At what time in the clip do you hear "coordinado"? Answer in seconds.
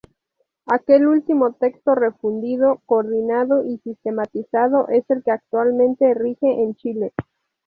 2.87-3.63